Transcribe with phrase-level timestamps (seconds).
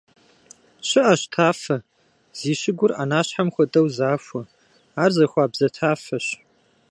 [0.87, 1.77] ЩыӀэщ тафэ,
[2.39, 4.43] зи щыгур Ӏэнащхьэм хуэдэу захуэ;
[5.03, 6.27] ар захуабзэ тафэщ.